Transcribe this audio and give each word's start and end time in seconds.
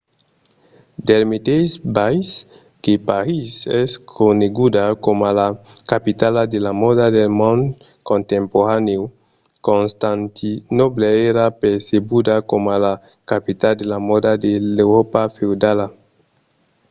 del 1.07 1.23
meteis 1.31 1.71
biais 1.95 2.29
que 2.83 2.93
parís 3.09 3.51
es 3.81 3.91
coneguda 4.19 4.85
coma 5.05 5.29
la 5.39 5.47
capitala 5.91 6.41
de 6.53 6.59
la 6.65 6.71
mòda 6.81 7.05
del 7.17 7.29
mond 7.39 7.61
contemporanèu 8.09 9.01
constantinòble 9.67 11.07
èra 11.29 11.45
percebuda 11.63 12.35
coma 12.51 12.75
la 12.85 12.93
capitala 13.31 13.75
de 13.79 13.85
la 13.91 13.99
mòda 14.09 14.31
de 14.43 14.51
l’euròpa 14.75 15.21
feudala 15.35 15.85